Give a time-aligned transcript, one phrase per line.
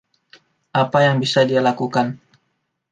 [0.83, 2.07] Apa yang bisa dia lakukan?